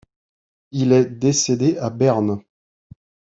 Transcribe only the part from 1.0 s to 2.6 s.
décédé à Berne.